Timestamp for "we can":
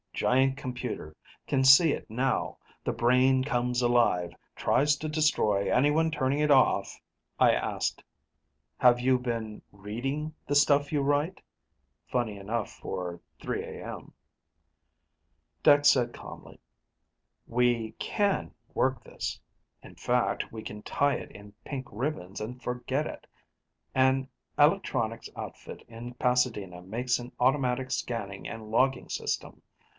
17.47-18.53, 20.51-20.83